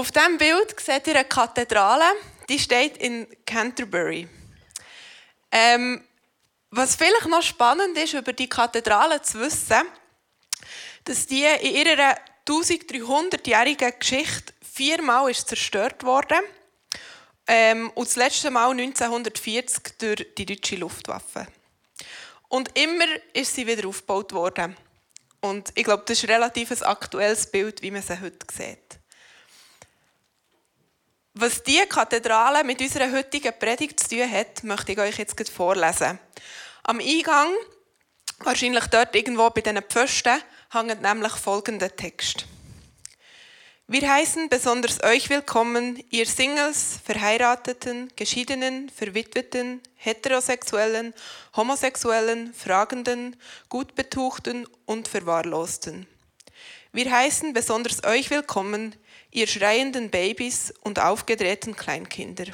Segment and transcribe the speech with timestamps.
[0.00, 2.06] Auf diesem Bild seht ihr eine Kathedrale,
[2.48, 4.26] die steht in Canterbury.
[5.52, 6.02] Ähm,
[6.70, 9.82] was vielleicht noch spannend ist, über die Kathedrale zu wissen,
[11.04, 12.16] dass die in ihrer
[12.48, 16.36] 1300-jährigen Geschichte viermal ist zerstört wurde
[17.46, 21.46] ähm, und das letzte Mal 1940 durch die deutsche Luftwaffe.
[22.48, 23.04] Und immer
[23.34, 24.78] ist sie wieder aufgebaut worden.
[25.42, 28.99] Und ich glaube, das ist ein relativ aktuelles Bild, wie man sie heute sieht.
[31.34, 36.18] Was diese Kathedrale mit unserer heutigen Predigt zu tun hat, möchte ich euch jetzt vorlesen.
[36.82, 37.54] Am Eingang,
[38.40, 42.46] wahrscheinlich dort irgendwo bei diesen Pfosten, hängt nämlich folgender Text.
[43.86, 51.14] Wir heißen besonders euch willkommen, ihr Singles, Verheirateten, Geschiedenen, Verwitweten, Heterosexuellen,
[51.54, 53.36] Homosexuellen, Fragenden,
[53.68, 56.08] Gutbetuchten und Verwahrlosten.
[56.92, 58.96] Wir heißen besonders euch willkommen,
[59.30, 62.46] ihr schreienden Babys und aufgedrehten Kleinkinder.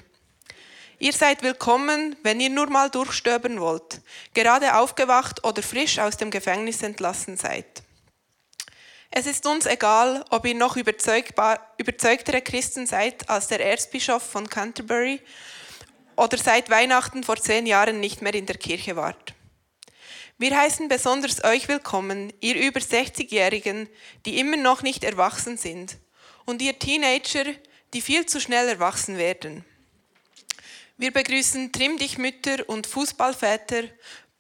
[0.99, 4.01] Ihr seid willkommen, wenn ihr nur mal durchstöbern wollt,
[4.35, 7.83] gerade aufgewacht oder frisch aus dem Gefängnis entlassen seid.
[9.11, 15.21] Es ist uns egal, ob ihr noch überzeugtere Christen seid als der Erzbischof von Canterbury
[16.17, 19.35] oder seit Weihnachten vor zehn Jahren nicht mehr in der Kirche wart.
[20.39, 23.89] Wir heißen besonders euch willkommen, ihr über 60-Jährigen,
[24.27, 25.97] die immer noch nicht erwachsen sind,
[26.47, 27.45] und ihr Teenager,
[27.93, 29.65] die viel zu schnell erwachsen werden.
[30.97, 33.83] Wir begrüßen Trimmdichtmütter und Fußballväter,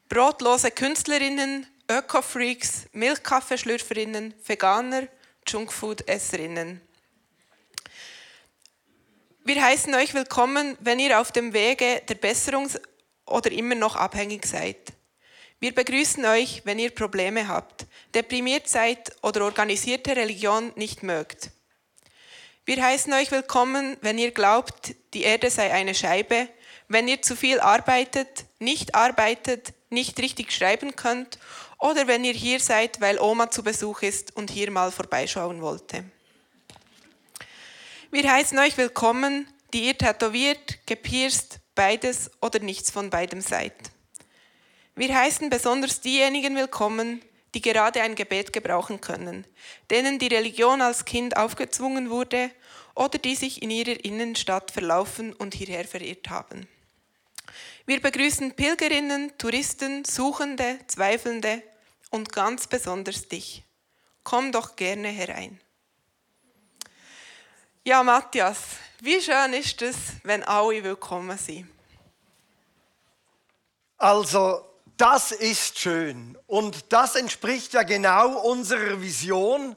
[0.08, 5.08] brotlose Künstlerinnen, Öko-Freaks, Milchkaffeeschlürferinnen, Veganer,
[5.46, 6.80] Junkfood-Esserinnen.
[9.44, 12.68] Wir heißen euch willkommen, wenn ihr auf dem Wege der Besserung
[13.27, 14.92] oder immer noch abhängig seid.
[15.60, 21.50] Wir begrüßen euch, wenn ihr Probleme habt, deprimiert seid oder organisierte Religion nicht mögt.
[22.69, 26.48] Wir heißen euch willkommen, wenn ihr glaubt, die Erde sei eine Scheibe,
[26.89, 31.39] wenn ihr zu viel arbeitet, nicht arbeitet, nicht richtig schreiben könnt
[31.79, 36.02] oder wenn ihr hier seid, weil Oma zu Besuch ist und hier mal vorbeischauen wollte.
[38.11, 43.77] Wir heißen euch willkommen, die ihr tätowiert, gepierst, beides oder nichts von beidem seid.
[44.96, 47.23] Wir heißen besonders diejenigen willkommen,
[47.56, 49.46] die gerade ein Gebet gebrauchen können,
[49.90, 52.50] denen die Religion als Kind aufgezwungen wurde
[52.94, 56.68] oder die sich in ihrer Innenstadt verlaufen und hierher verirrt haben.
[57.86, 61.62] Wir begrüßen Pilgerinnen, Touristen, Suchende, Zweifelnde
[62.11, 63.62] und ganz besonders dich.
[64.22, 65.58] Komm doch gerne herein.
[67.84, 68.58] Ja, Matthias,
[69.00, 71.70] wie schön ist es, wenn alle willkommen sind?
[73.96, 74.62] Also,
[74.96, 79.77] das ist schön und das entspricht ja genau unserer Vision.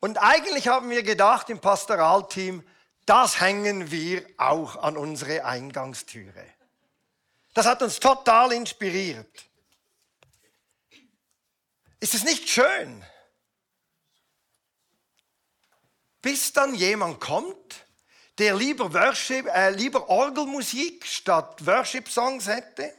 [0.00, 2.62] Und eigentlich haben wir gedacht im Pastoralteam,
[3.06, 6.44] das hängen wir auch an unsere Eingangstüre.
[7.54, 9.46] Das hat uns total inspiriert.
[12.00, 13.04] Ist es nicht schön?
[16.20, 17.84] Bis dann jemand kommt,
[18.38, 22.92] der lieber, Worship, äh, lieber Orgelmusik statt Worship-Songs hätte,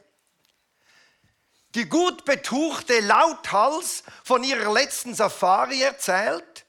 [1.75, 6.65] die gut betuchte Lauthals von ihrer letzten Safari erzählt,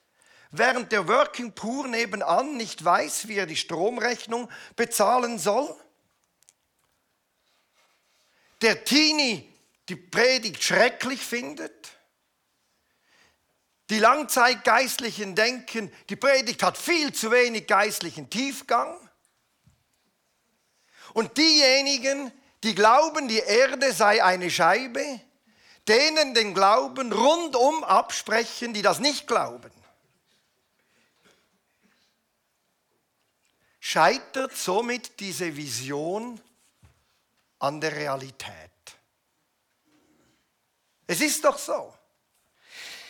[0.51, 5.75] während der Working Poor nebenan nicht weiß, wie er die Stromrechnung bezahlen soll,
[8.63, 9.49] der Teenie
[9.89, 11.93] die Predigt schrecklich findet,
[13.91, 18.99] die Langzeitgeistlichen denken, die Predigt hat viel zu wenig geistlichen Tiefgang.
[21.13, 22.33] Und diejenigen,
[22.65, 25.21] die glauben, die Erde sei eine Scheibe,
[25.89, 29.71] denen den Glauben rundum absprechen, die das nicht glauben.
[33.79, 36.41] Scheitert somit diese Vision
[37.61, 38.53] an der Realität.
[41.07, 41.95] Es ist doch so.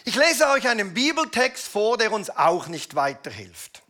[0.04, 3.82] Ich lese euch einen Bibeltext vor, der uns auch nicht weiterhilft.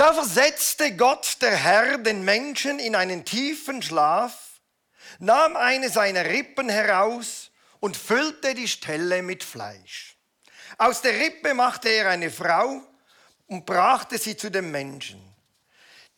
[0.00, 4.32] Da versetzte Gott der Herr den Menschen in einen tiefen Schlaf,
[5.18, 7.50] nahm eine seiner Rippen heraus
[7.80, 10.16] und füllte die Stelle mit Fleisch.
[10.78, 12.80] Aus der Rippe machte er eine Frau
[13.46, 15.20] und brachte sie zu dem Menschen.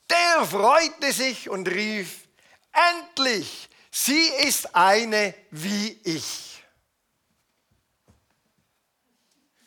[0.08, 2.28] Der freute sich und rief,
[2.94, 6.51] endlich Sie ist eine wie ich.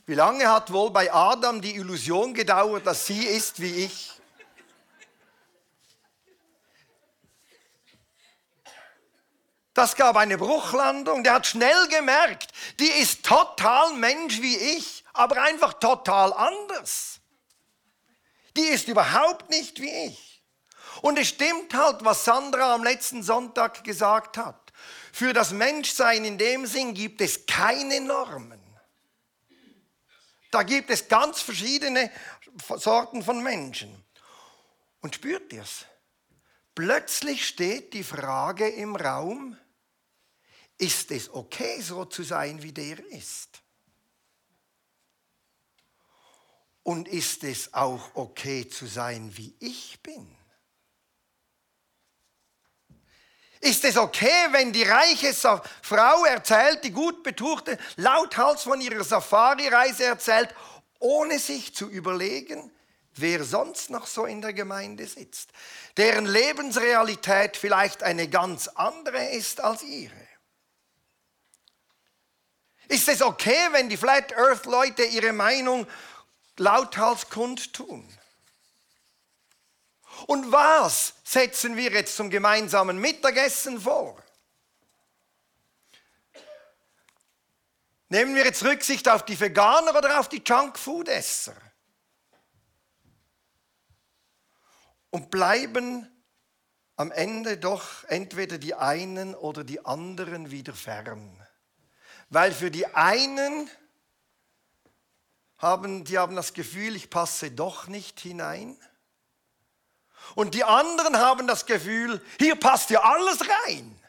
[0.08, 4.12] Wie lange hat wohl bei Adam die Illusion gedauert, dass sie ist wie ich?
[9.74, 11.24] Das gab eine Bruchlandung.
[11.24, 17.20] Der hat schnell gemerkt, die ist total Mensch wie ich, aber einfach total anders.
[18.56, 20.44] Die ist überhaupt nicht wie ich.
[21.02, 24.72] Und es stimmt halt, was Sandra am letzten Sonntag gesagt hat.
[25.12, 28.65] Für das Menschsein in dem Sinn gibt es keine Normen.
[30.56, 32.10] Da gibt es ganz verschiedene
[32.78, 34.06] Sorten von Menschen.
[35.02, 35.86] Und spürt ihr es?
[36.74, 39.58] Plötzlich steht die Frage im Raum,
[40.78, 43.62] ist es okay, so zu sein, wie der ist?
[46.84, 50.35] Und ist es auch okay zu sein, wie ich bin?
[53.62, 60.06] Ist es okay, wenn die reiche Frau erzählt, die gut betuchte, lauthals von ihrer Safari-Reise
[60.06, 60.54] erzählt,
[61.00, 62.72] ohne sich zu überlegen,
[63.16, 65.50] wer sonst noch so in der Gemeinde sitzt,
[65.98, 70.26] deren Lebensrealität vielleicht eine ganz andere ist als ihre?
[72.88, 75.88] Ist es okay, wenn die Flat Earth Leute ihre Meinung
[76.58, 78.08] lauthals kundtun?
[80.28, 84.22] Und was setzen wir jetzt zum gemeinsamen Mittagessen vor?
[88.10, 91.56] Nehmen wir jetzt Rücksicht auf die Veganer oder auf die Junkfood-Esser?
[95.10, 96.12] Und bleiben
[96.98, 101.46] am Ende doch entweder die einen oder die anderen wieder fern.
[102.30, 103.70] Weil für die einen
[105.58, 108.78] haben, die haben das Gefühl, ich passe doch nicht hinein.
[110.34, 114.02] Und die anderen haben das Gefühl, hier passt ja alles rein.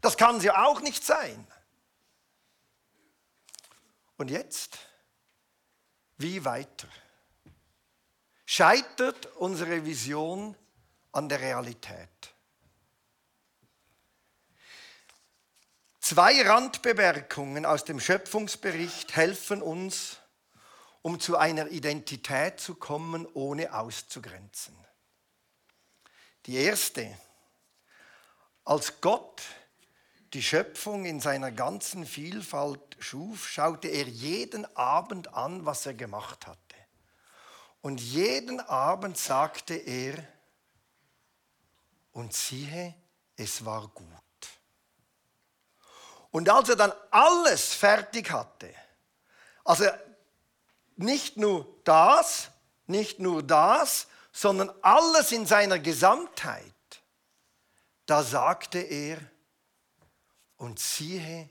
[0.00, 1.46] Das kann ja auch nicht sein.
[4.16, 4.78] Und jetzt,
[6.16, 6.88] wie weiter?
[8.46, 10.56] Scheitert unsere Vision
[11.12, 12.08] an der Realität?
[16.00, 20.16] Zwei Randbemerkungen aus dem Schöpfungsbericht helfen uns,
[21.02, 24.74] um zu einer Identität zu kommen, ohne auszugrenzen.
[26.48, 27.14] Die erste,
[28.64, 29.42] als Gott
[30.32, 36.46] die Schöpfung in seiner ganzen Vielfalt schuf, schaute er jeden Abend an, was er gemacht
[36.46, 36.58] hatte.
[37.82, 40.26] Und jeden Abend sagte er,
[42.12, 42.94] und siehe,
[43.36, 44.08] es war gut.
[46.30, 48.74] Und als er dann alles fertig hatte,
[49.64, 49.84] also
[50.96, 52.50] nicht nur das,
[52.86, 54.06] nicht nur das,
[54.40, 57.02] sondern alles in seiner Gesamtheit,
[58.06, 59.18] da sagte er,
[60.58, 61.48] und siehe,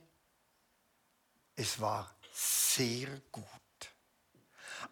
[1.56, 3.44] es war sehr gut.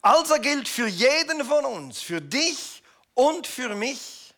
[0.02, 2.84] Also gilt für jeden von uns, für dich
[3.14, 4.34] und für mich,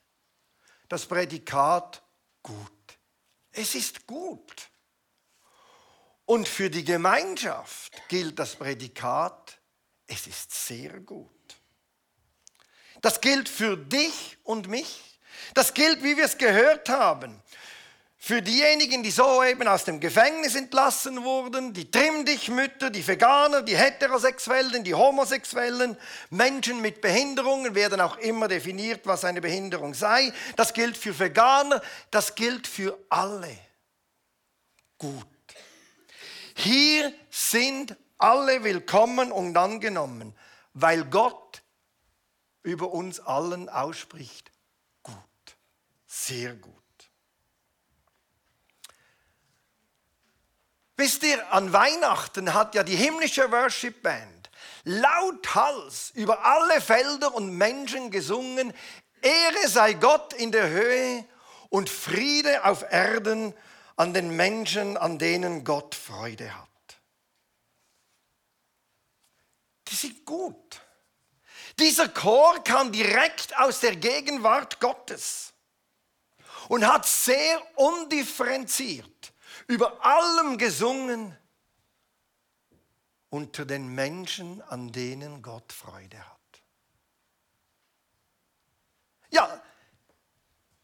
[0.87, 2.03] das Prädikat
[2.43, 2.99] gut.
[3.51, 4.69] Es ist gut.
[6.25, 9.59] Und für die Gemeinschaft gilt das Prädikat,
[10.05, 11.36] es ist sehr gut.
[13.01, 15.19] Das gilt für dich und mich.
[15.53, 17.41] Das gilt, wie wir es gehört haben,
[18.19, 24.83] für diejenigen, die soeben aus dem Gefängnis entlassen wurden, die Trimmdichtmütter, die Veganer, die Heterosexuellen,
[24.83, 25.95] die Homosexuellen,
[26.29, 30.33] Menschen mit Behinderungen werden auch immer definiert, was eine Behinderung sei.
[30.57, 33.55] Das gilt für Veganer, das gilt für alle.
[34.97, 35.25] Gut.
[36.55, 40.35] Hier sind alle willkommen und angenommen,
[40.73, 41.46] weil Gott
[42.67, 44.51] über uns allen ausspricht.
[45.01, 45.15] Gut,
[46.05, 46.73] sehr gut.
[50.97, 54.49] Wisst ihr, an Weihnachten hat ja die himmlische Worship Band
[54.83, 58.73] lauthals über alle Felder und Menschen gesungen,
[59.21, 61.23] Ehre sei Gott in der Höhe
[61.69, 63.53] und Friede auf Erden
[63.95, 66.67] an den Menschen, an denen Gott Freude hat.
[69.87, 70.81] Die sind gut.
[71.79, 75.53] Dieser Chor kam direkt aus der Gegenwart Gottes
[76.69, 79.33] und hat sehr undifferenziert
[79.67, 81.37] über allem gesungen
[83.29, 86.37] unter den Menschen, an denen Gott Freude hat.
[89.29, 89.61] Ja,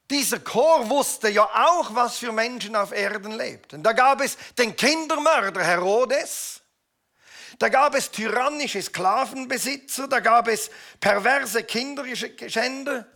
[0.09, 3.81] dieser Chor wusste ja auch, was für Menschen auf Erden lebten.
[3.81, 6.61] Da gab es den Kindermörder Herodes,
[7.63, 13.07] da gab es tyrannische Sklavenbesitzer, da gab es perverse Kinderschänder.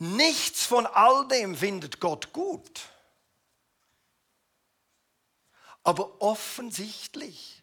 [0.00, 2.80] Nichts von all dem findet Gott gut.
[5.84, 7.62] Aber offensichtlich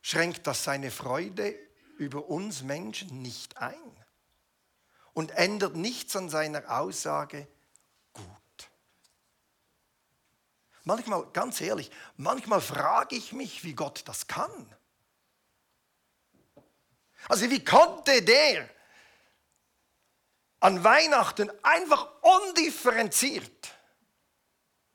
[0.00, 1.54] schränkt das seine Freude
[1.98, 3.76] über uns Menschen nicht ein
[5.12, 7.46] und ändert nichts an seiner Aussage
[8.14, 8.70] gut.
[10.84, 14.74] Manchmal, ganz ehrlich, manchmal frage ich mich, wie Gott das kann.
[17.28, 18.68] Also wie konnte der
[20.60, 23.74] an Weihnachten einfach undifferenziert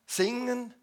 [0.06, 0.74] singen,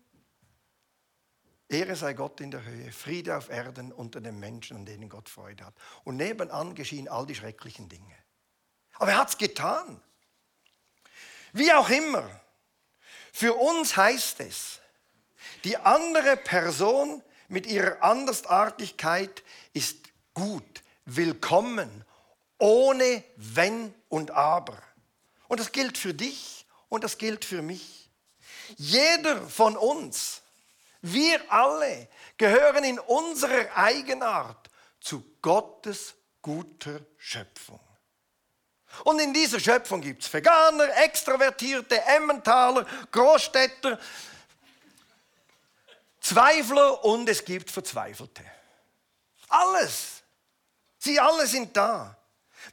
[1.70, 5.28] Ehre sei Gott in der Höhe, Friede auf Erden unter den Menschen, an denen Gott
[5.28, 5.74] Freude hat.
[6.06, 8.16] Und nebenan geschehen all die schrecklichen Dinge.
[8.94, 10.02] Aber er hat es getan.
[11.52, 12.30] Wie auch immer,
[13.34, 14.80] für uns heißt es,
[15.66, 19.98] die andere Person mit ihrer Andersartigkeit ist
[20.34, 22.06] gut, willkommen,
[22.60, 24.78] ohne Wenn und Aber.
[25.48, 28.10] Und das gilt für dich und das gilt für mich.
[28.76, 30.42] Jeder von uns,
[31.02, 37.80] wir alle, gehören in unserer Eigenart zu Gottes guter Schöpfung.
[39.04, 44.00] Und in dieser Schöpfung gibt es Veganer, Extravertierte, Emmentaler, Großstädter,
[46.20, 48.44] Zweifler und es gibt Verzweifelte.
[49.48, 50.17] Alles.
[51.08, 52.18] Sie alle sind da.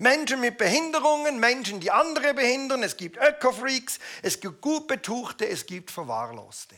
[0.00, 5.64] Menschen mit Behinderungen, Menschen, die andere behindern, es gibt Öko-Freaks, es gibt gut Betuchte, es
[5.64, 6.74] gibt Verwahrloste.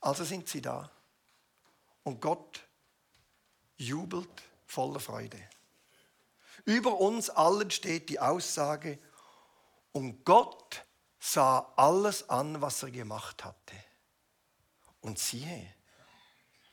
[0.00, 0.90] Also sind sie da.
[2.02, 2.64] Und Gott
[3.76, 5.40] jubelt voller Freude.
[6.64, 8.98] Über uns allen steht die Aussage,
[9.92, 10.84] und Gott
[11.20, 13.76] sah alles an, was er gemacht hatte.
[15.00, 15.72] Und siehe,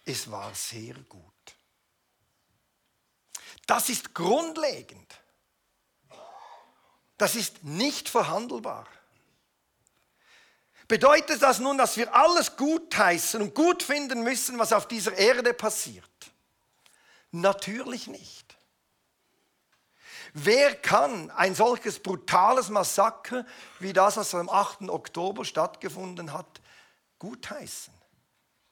[0.04, 1.31] es war sehr gut.
[3.72, 5.22] Das ist grundlegend.
[7.16, 8.86] Das ist nicht verhandelbar.
[10.90, 15.54] Bedeutet das nun, dass wir alles gutheißen und gut finden müssen, was auf dieser Erde
[15.54, 16.04] passiert?
[17.32, 18.58] Natürlich nicht.
[20.34, 23.46] Wer kann ein solches brutales Massaker
[23.80, 24.90] wie das, was am 8.
[24.90, 26.60] Oktober stattgefunden hat,
[27.20, 28.01] gutheißen?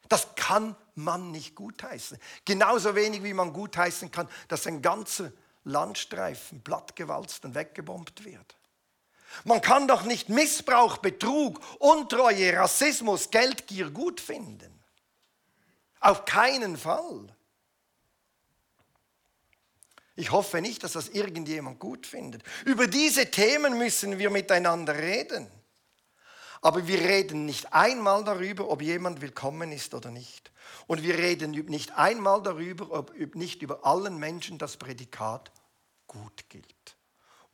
[0.09, 2.17] Das kann man nicht gutheißen.
[2.43, 5.31] Genauso wenig wie man gutheißen kann, dass ein ganzer
[5.63, 8.55] Landstreifen plattgewalzt und weggebombt wird.
[9.43, 14.73] Man kann doch nicht Missbrauch, Betrug, Untreue, Rassismus, Geldgier gut finden.
[15.99, 17.35] Auf keinen Fall.
[20.15, 22.43] Ich hoffe nicht, dass das irgendjemand gut findet.
[22.65, 25.49] Über diese Themen müssen wir miteinander reden.
[26.61, 30.51] Aber wir reden nicht einmal darüber, ob jemand willkommen ist oder nicht.
[30.87, 35.51] Und wir reden nicht einmal darüber, ob nicht über allen Menschen das Prädikat
[36.07, 36.97] gut gilt.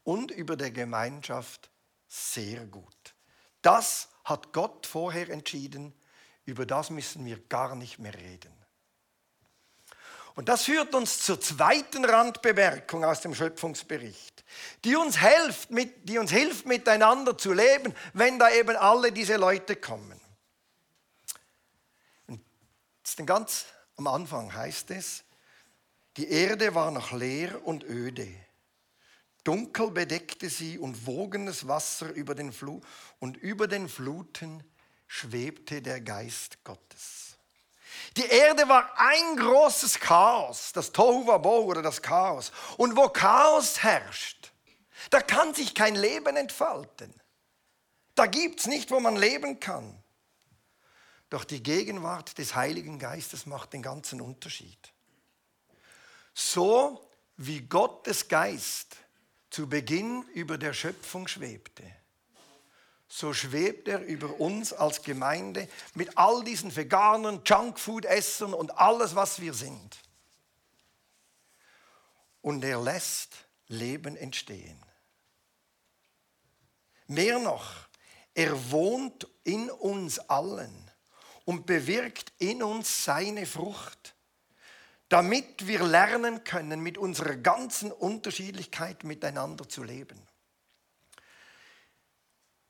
[0.03, 1.69] Und über der Gemeinschaft
[2.07, 3.15] sehr gut.
[3.61, 5.93] Das hat Gott vorher entschieden.
[6.45, 8.64] Über das müssen wir gar nicht mehr reden.
[10.35, 14.43] Und das führt uns zur zweiten Randbemerkung aus dem Schöpfungsbericht,
[14.83, 19.37] die uns hilft, mit, die uns hilft miteinander zu leben, wenn da eben alle diese
[19.37, 20.19] Leute kommen.
[22.27, 22.41] Und
[23.25, 23.65] ganz
[23.95, 25.23] am Anfang heißt es,
[26.17, 28.27] die Erde war noch leer und öde.
[29.45, 32.83] Dunkel bedeckte sie und wogenes Wasser über den Flut
[33.19, 34.63] und über den Fluten
[35.07, 37.24] schwebte der Geist Gottes.
[38.17, 42.51] Die Erde war ein großes Chaos, das Tohu Wabo oder das Chaos.
[42.77, 44.53] Und wo Chaos herrscht,
[45.09, 47.13] da kann sich kein Leben entfalten.
[48.15, 50.01] Da gibt es nicht, wo man leben kann.
[51.29, 54.93] Doch die Gegenwart des Heiligen Geistes macht den ganzen Unterschied.
[56.33, 58.95] So wie Gottes Geist
[59.49, 61.83] zu Beginn über der Schöpfung schwebte,
[63.17, 69.39] so schwebt er über uns als Gemeinde mit all diesen veganen Junkfood-Essern und alles, was
[69.39, 69.97] wir sind.
[72.41, 73.33] Und er lässt
[73.67, 74.83] Leben entstehen.
[77.07, 77.87] Mehr noch,
[78.33, 80.91] er wohnt in uns allen
[81.45, 84.13] und bewirkt in uns seine Frucht,
[85.07, 90.21] damit wir lernen können, mit unserer ganzen Unterschiedlichkeit miteinander zu leben.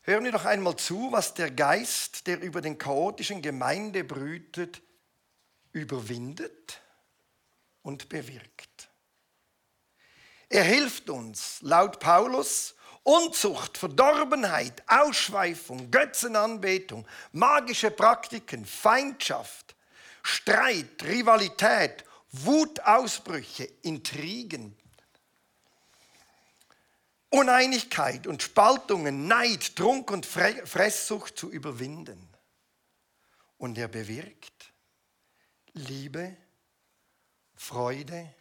[0.08, 4.84] Hören wir doch einmal zu, was der Geist, der über den chaotischen Gemeinde brütet,
[5.72, 6.80] überwindet
[7.82, 8.92] und bewirkt.
[10.48, 19.76] Er hilft uns, laut Paulus, Unzucht, Verdorbenheit, Ausschweifung, Götzenanbetung, magische Praktiken, Feindschaft,
[20.22, 24.78] Streit, Rivalität, Wutausbrüche, Intrigen,
[27.36, 32.30] Uneinigkeit und Spaltungen, Neid, Trunk und Fresssucht zu überwinden.
[33.58, 34.72] Und er bewirkt
[35.74, 36.38] Liebe,
[37.54, 38.34] Freude,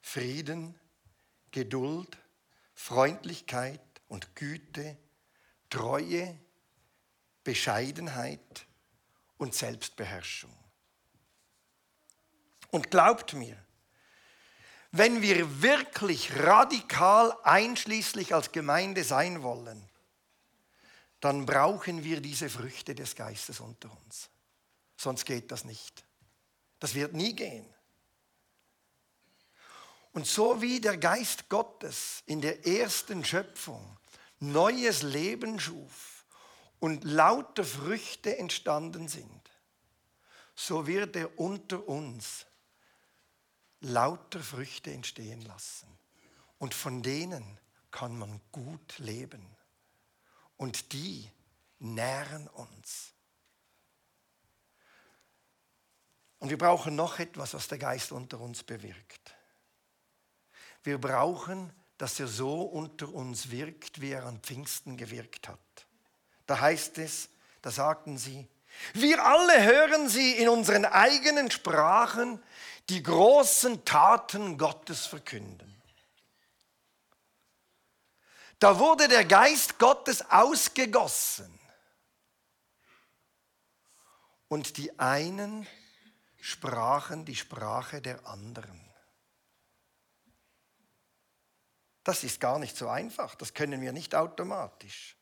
[0.00, 0.78] Frieden,
[1.50, 2.16] Geduld,
[2.74, 4.96] Freundlichkeit und Güte,
[5.68, 6.38] Treue,
[7.42, 8.66] Bescheidenheit
[9.36, 10.56] und Selbstbeherrschung.
[12.70, 13.56] Und glaubt mir,
[14.92, 19.82] wenn wir wirklich radikal einschließlich als Gemeinde sein wollen,
[21.20, 24.28] dann brauchen wir diese Früchte des Geistes unter uns.
[24.96, 26.04] Sonst geht das nicht.
[26.78, 27.66] Das wird nie gehen.
[30.12, 33.98] Und so wie der Geist Gottes in der ersten Schöpfung
[34.40, 36.26] neues Leben schuf
[36.80, 39.50] und lauter Früchte entstanden sind,
[40.54, 42.44] so wird er unter uns
[43.82, 45.86] lauter Früchte entstehen lassen.
[46.58, 47.58] Und von denen
[47.90, 49.44] kann man gut leben.
[50.56, 51.28] Und die
[51.78, 53.12] nähren uns.
[56.38, 59.34] Und wir brauchen noch etwas, was der Geist unter uns bewirkt.
[60.82, 65.86] Wir brauchen, dass er so unter uns wirkt, wie er an Pfingsten gewirkt hat.
[66.46, 67.28] Da heißt es,
[67.60, 68.48] da sagten sie,
[68.94, 72.42] wir alle hören sie in unseren eigenen Sprachen
[72.88, 75.82] die großen Taten Gottes verkünden.
[78.58, 81.58] Da wurde der Geist Gottes ausgegossen.
[84.48, 85.66] Und die einen
[86.40, 88.80] sprachen die Sprache der anderen.
[92.04, 95.16] Das ist gar nicht so einfach, das können wir nicht automatisch.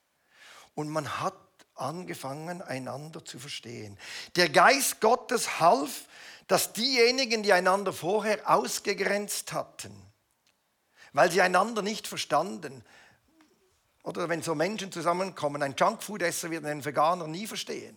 [0.74, 1.34] Und man hat
[1.74, 3.98] angefangen, einander zu verstehen.
[4.36, 6.08] Der Geist Gottes half,
[6.50, 9.94] dass diejenigen, die einander vorher ausgegrenzt hatten,
[11.12, 12.84] weil sie einander nicht verstanden,
[14.02, 17.96] oder wenn so Menschen zusammenkommen, ein Junkfood-Esser wird einen Veganer nie verstehen.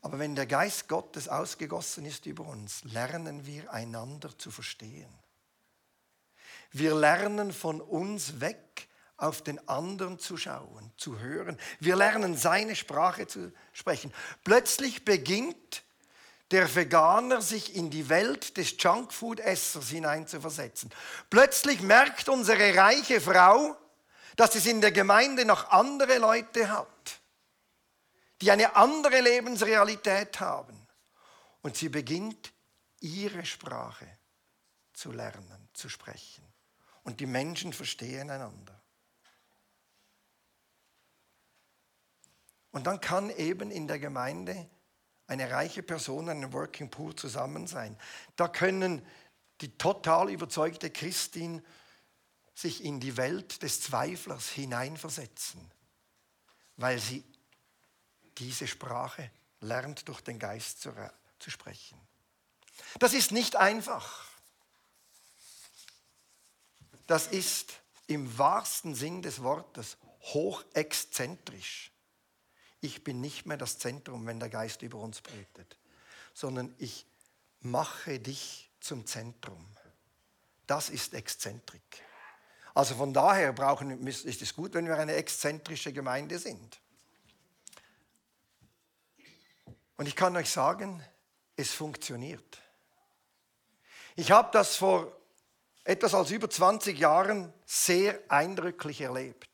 [0.00, 5.16] Aber wenn der Geist Gottes ausgegossen ist über uns, lernen wir einander zu verstehen.
[6.72, 11.56] Wir lernen von uns weg, auf den anderen zu schauen, zu hören.
[11.78, 14.12] Wir lernen seine Sprache zu sprechen.
[14.42, 15.83] Plötzlich beginnt
[16.54, 20.88] der Veganer sich in die Welt des Junkfood-Essers hineinzuversetzen.
[21.28, 23.76] Plötzlich merkt unsere reiche Frau,
[24.36, 27.20] dass es in der Gemeinde noch andere Leute hat,
[28.40, 30.80] die eine andere Lebensrealität haben.
[31.62, 32.52] Und sie beginnt
[33.00, 34.06] ihre Sprache
[34.92, 36.46] zu lernen, zu sprechen.
[37.02, 38.80] Und die Menschen verstehen einander.
[42.70, 44.70] Und dann kann eben in der Gemeinde
[45.26, 47.96] eine reiche Person, ein Working Poor zusammen sein.
[48.36, 49.04] Da können
[49.60, 51.64] die total überzeugte Christin
[52.54, 55.60] sich in die Welt des Zweiflers hineinversetzen,
[56.76, 57.24] weil sie
[58.38, 60.92] diese Sprache lernt, durch den Geist zu,
[61.38, 61.98] zu sprechen.
[62.98, 64.26] Das ist nicht einfach.
[67.06, 71.93] Das ist im wahrsten Sinn des Wortes hochexzentrisch
[72.84, 75.78] ich bin nicht mehr das Zentrum, wenn der Geist über uns brütet,
[76.34, 77.06] sondern ich
[77.60, 79.66] mache dich zum Zentrum.
[80.66, 82.02] Das ist Exzentrik.
[82.74, 86.80] Also von daher brauchen, ist es gut, wenn wir eine exzentrische Gemeinde sind.
[89.96, 91.02] Und ich kann euch sagen,
[91.56, 92.60] es funktioniert.
[94.16, 95.16] Ich habe das vor
[95.84, 99.53] etwas als über 20 Jahren sehr eindrücklich erlebt.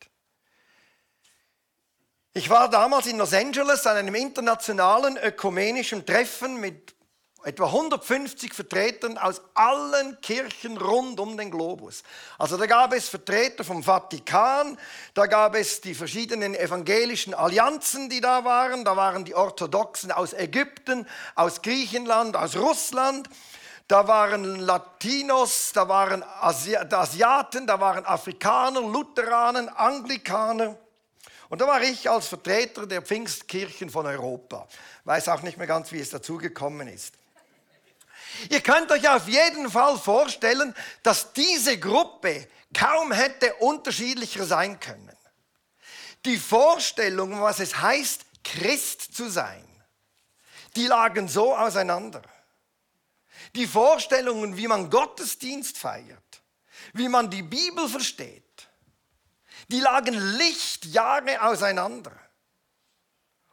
[2.33, 6.95] Ich war damals in Los Angeles an einem internationalen ökumenischen Treffen mit
[7.43, 12.05] etwa 150 Vertretern aus allen Kirchen rund um den Globus.
[12.39, 14.79] Also da gab es Vertreter vom Vatikan,
[15.15, 20.33] da gab es die verschiedenen evangelischen Allianzen, die da waren, da waren die Orthodoxen aus
[20.33, 23.29] Ägypten, aus Griechenland, aus Russland,
[23.89, 30.79] da waren Latinos, da waren Asi Asiaten, da waren Afrikaner, Lutheranen, Anglikaner.
[31.51, 34.69] Und da war ich als Vertreter der Pfingstkirchen von Europa.
[35.03, 37.15] Weiß auch nicht mehr ganz, wie es dazu gekommen ist.
[38.49, 45.17] Ihr könnt euch auf jeden Fall vorstellen, dass diese Gruppe kaum hätte unterschiedlicher sein können.
[46.25, 49.67] Die Vorstellungen, was es heißt, Christ zu sein,
[50.77, 52.23] die lagen so auseinander.
[53.57, 56.43] Die Vorstellungen, wie man Gottesdienst feiert,
[56.93, 58.50] wie man die Bibel versteht,
[59.71, 62.13] die lagen Lichtjahre auseinander.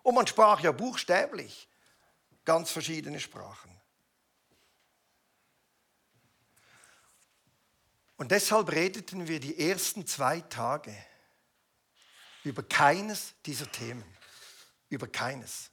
[0.01, 1.69] Und man sprach ja buchstäblich
[2.43, 3.71] ganz verschiedene Sprachen.
[8.15, 10.95] Und deshalb redeten wir die ersten zwei Tage
[12.43, 14.05] über keines dieser Themen.
[14.89, 15.69] Über keines.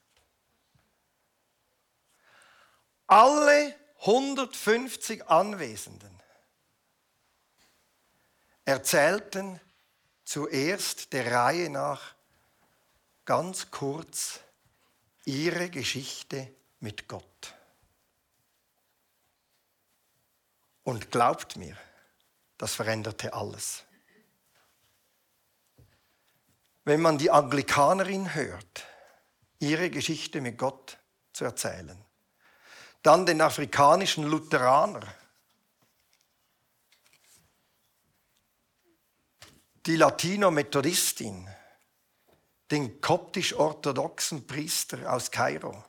[3.06, 6.20] Alle 150 Anwesenden
[8.64, 9.60] erzählten
[10.24, 12.14] zuerst der Reihe nach
[13.24, 14.40] ganz kurz
[15.24, 17.54] ihre Geschichte mit Gott.
[20.82, 21.76] Und glaubt mir,
[22.58, 23.84] das veränderte alles.
[26.84, 28.84] Wenn man die Anglikanerin hört,
[29.58, 30.98] ihre Geschichte mit Gott
[31.32, 31.98] zu erzählen,
[33.02, 35.02] dann den afrikanischen Lutheraner,
[39.86, 41.46] die Latino-Methodistin,
[42.70, 45.84] den koptisch-orthodoxen Priester aus Kairo,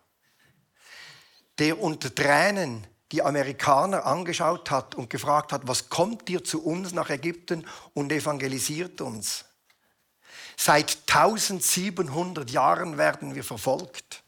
[1.58, 6.91] der unter Tränen die Amerikaner angeschaut hat und gefragt hat, was kommt ihr zu uns
[6.91, 9.45] nach Ägypten und evangelisiert uns.
[10.58, 14.23] Seit 1700 Jahren werden wir verfolgt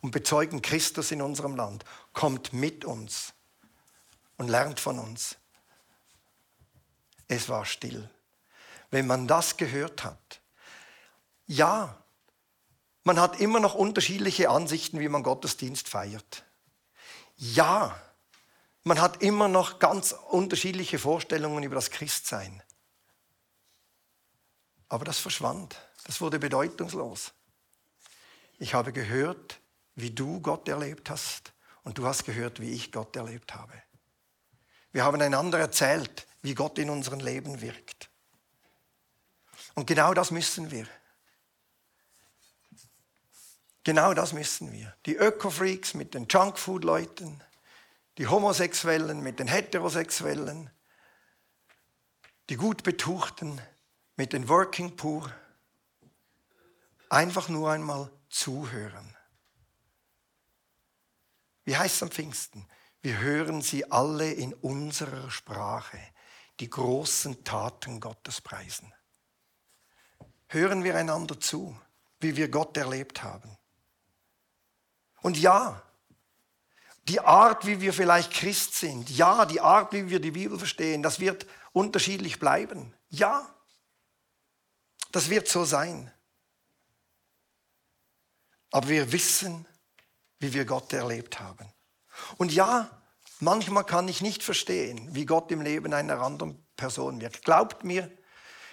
[0.00, 1.84] und bezeugen Christus in unserem Land.
[2.12, 3.34] Kommt mit uns
[4.36, 5.36] und lernt von uns.
[7.28, 8.08] Es war still.
[8.92, 10.42] Wenn man das gehört hat,
[11.46, 11.98] ja,
[13.04, 16.44] man hat immer noch unterschiedliche Ansichten, wie man Gottesdienst feiert.
[17.36, 17.98] Ja,
[18.84, 22.62] man hat immer noch ganz unterschiedliche Vorstellungen über das Christsein.
[24.90, 25.74] Aber das verschwand,
[26.04, 27.32] das wurde bedeutungslos.
[28.58, 29.58] Ich habe gehört,
[29.94, 33.72] wie du Gott erlebt hast und du hast gehört, wie ich Gott erlebt habe.
[34.92, 38.11] Wir haben einander erzählt, wie Gott in unserem Leben wirkt.
[39.74, 40.86] Und genau das müssen wir.
[43.84, 44.94] Genau das müssen wir.
[45.06, 47.42] Die Öko-Freaks mit den Junkfood-Leuten,
[48.18, 50.70] die Homosexuellen mit den Heterosexuellen,
[52.48, 53.60] die Gutbetuchten
[54.16, 55.34] mit den Working Poor.
[57.08, 59.16] Einfach nur einmal zuhören.
[61.64, 62.66] Wie heißt es am Pfingsten?
[63.00, 65.98] Wir hören sie alle in unserer Sprache,
[66.60, 68.92] die großen Taten Gottes preisen.
[70.52, 71.74] Hören wir einander zu,
[72.20, 73.56] wie wir Gott erlebt haben.
[75.22, 75.82] Und ja,
[77.04, 81.02] die Art, wie wir vielleicht Christ sind, ja, die Art, wie wir die Bibel verstehen,
[81.02, 82.94] das wird unterschiedlich bleiben.
[83.08, 83.48] Ja,
[85.10, 86.12] das wird so sein.
[88.70, 89.66] Aber wir wissen,
[90.38, 91.72] wie wir Gott erlebt haben.
[92.36, 92.90] Und ja,
[93.40, 97.42] manchmal kann ich nicht verstehen, wie Gott im Leben einer anderen Person wirkt.
[97.42, 98.10] Glaubt mir,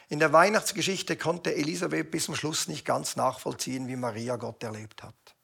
[0.09, 5.03] in der Weihnachtsgeschichte konnte Elisabeth bis zum Schluss nicht ganz nachvollziehen, wie Maria Gott erlebt
[5.03, 5.35] hat.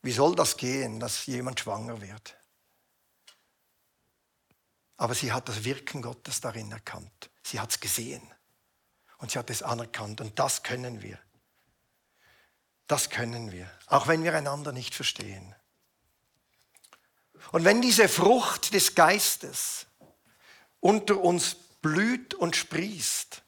[0.00, 2.36] Wie soll das gehen, dass jemand schwanger wird?
[4.96, 7.30] Aber sie hat das Wirken Gottes darin erkannt.
[7.42, 8.22] Sie hat es gesehen.
[9.18, 10.20] Und sie hat es anerkannt.
[10.22, 11.18] Und das können wir.
[12.86, 13.70] Das können wir.
[13.88, 15.54] Auch wenn wir einander nicht verstehen.
[17.50, 19.86] Und wenn diese Frucht des Geistes
[20.80, 23.42] unter uns blüht und sprießt,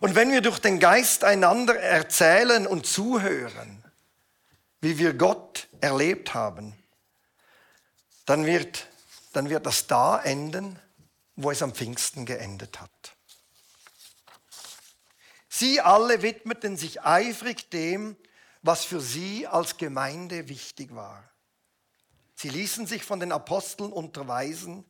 [0.00, 3.84] und wenn wir durch den Geist einander erzählen und zuhören,
[4.80, 6.74] wie wir Gott erlebt haben,
[8.26, 8.88] dann wird,
[9.32, 10.78] dann wird das da enden,
[11.36, 12.90] wo es am Pfingsten geendet hat.
[15.48, 18.16] Sie alle widmeten sich eifrig dem,
[18.62, 21.22] was für sie als Gemeinde wichtig war.
[22.34, 24.84] Sie ließen sich von den Aposteln unterweisen.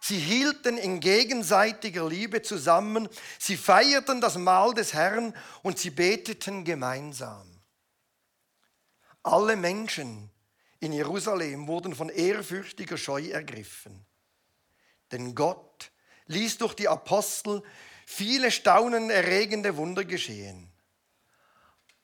[0.00, 3.08] Sie hielten in gegenseitiger Liebe zusammen.
[3.38, 7.60] Sie feierten das Mahl des Herrn und sie beteten gemeinsam.
[9.22, 10.30] Alle Menschen
[10.80, 14.06] in Jerusalem wurden von ehrfürchtiger Scheu ergriffen.
[15.12, 15.92] Denn Gott
[16.26, 17.62] ließ durch die Apostel
[18.06, 20.72] viele staunenerregende Wunder geschehen.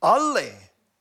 [0.00, 0.52] Alle,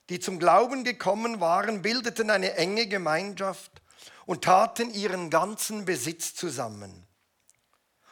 [0.10, 3.81] die zum Glauben gekommen waren, bildeten eine enge Gemeinschaft
[4.25, 7.05] und taten ihren ganzen Besitz zusammen.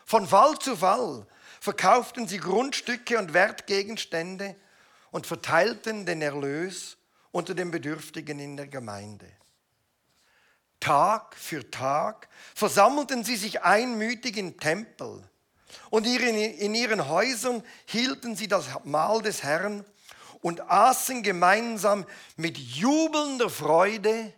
[0.05, 1.25] Von Fall zu Fall
[1.59, 4.55] verkauften sie Grundstücke und Wertgegenstände
[5.11, 6.97] und verteilten den Erlös
[7.31, 9.25] unter den Bedürftigen in der Gemeinde.
[10.79, 15.23] Tag für Tag versammelten sie sich einmütig im Tempel
[15.89, 19.85] und in ihren Häusern hielten sie das Mahl des Herrn
[20.41, 24.33] und aßen gemeinsam mit jubelnder Freude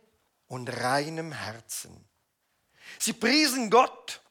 [0.47, 2.05] und reinem Herzen.
[2.99, 4.21] Sie priesen Gott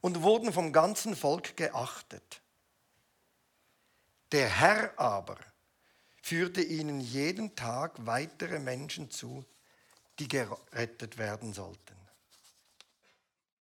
[0.00, 2.42] und wurden vom ganzen Volk geachtet.
[4.32, 5.38] Der Herr aber
[6.22, 9.44] führte ihnen jeden Tag weitere Menschen zu,
[10.18, 12.01] die gerettet werden sollten.